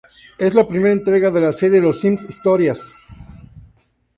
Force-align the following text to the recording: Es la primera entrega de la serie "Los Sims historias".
Es 0.39 0.55
la 0.55 0.67
primera 0.67 0.91
entrega 0.93 1.29
de 1.29 1.41
la 1.41 1.53
serie 1.53 1.79
"Los 1.79 1.99
Sims 1.99 2.27
historias". 2.27 2.91